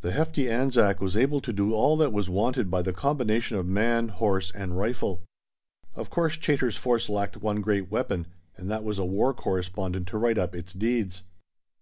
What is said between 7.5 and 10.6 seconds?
great weapon, and that was a war correspondent to write up